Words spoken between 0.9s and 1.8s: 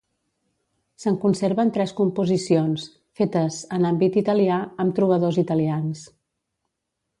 Se'n conserven